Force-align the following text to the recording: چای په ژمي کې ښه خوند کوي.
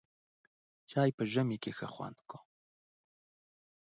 چای 0.91 1.09
په 1.17 1.23
ژمي 1.31 1.57
کې 1.63 1.71
ښه 1.77 1.87
خوند 1.93 2.17
کوي. 2.29 2.39